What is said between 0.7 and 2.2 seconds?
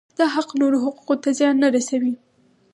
حقوقو ته زیان نه رسوي.